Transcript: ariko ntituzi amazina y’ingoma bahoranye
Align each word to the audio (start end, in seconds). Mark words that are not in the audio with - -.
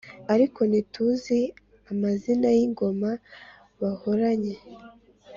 ariko 0.33 0.59
ntituzi 0.69 1.39
amazina 1.91 2.47
y’ingoma 2.57 3.09
bahoranye 3.79 4.55